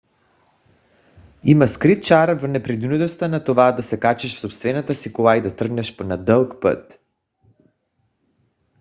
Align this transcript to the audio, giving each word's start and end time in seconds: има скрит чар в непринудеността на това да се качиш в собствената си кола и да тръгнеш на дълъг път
има 1.43 1.67
скрит 1.73 2.01
чар 2.09 2.33
в 2.39 2.47
непринудеността 2.53 3.27
на 3.35 3.43
това 3.43 3.71
да 3.71 3.83
се 3.83 3.99
качиш 3.99 4.35
в 4.35 4.39
собствената 4.39 4.95
си 4.95 5.13
кола 5.13 5.37
и 5.37 5.41
да 5.41 5.55
тръгнеш 5.55 5.97
на 5.97 6.23
дълъг 6.23 6.61
път 6.61 7.01